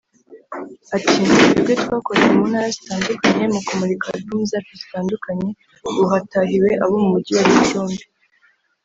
[0.95, 5.49] Ati “Twebwe twakoreye mu ntara zitandukanye mu kumurika album zacu zitandukanye
[5.87, 8.03] ubu hatahiwe abo mu Mujyi wa Gicumbi